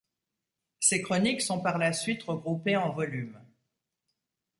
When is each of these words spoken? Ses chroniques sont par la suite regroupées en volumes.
Ses 0.79 1.03
chroniques 1.03 1.41
sont 1.43 1.61
par 1.61 1.77
la 1.77 1.93
suite 1.93 2.23
regroupées 2.23 2.75
en 2.75 2.91
volumes. 2.91 3.39